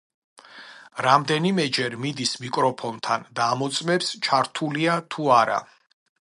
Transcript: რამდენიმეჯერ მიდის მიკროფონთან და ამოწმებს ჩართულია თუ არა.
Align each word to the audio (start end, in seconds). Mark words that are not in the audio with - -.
რამდენიმეჯერ 1.07 1.97
მიდის 2.05 2.31
მიკროფონთან 2.45 3.27
და 3.41 3.51
ამოწმებს 3.57 4.11
ჩართულია 4.29 4.97
თუ 5.17 5.29
არა. 5.39 5.61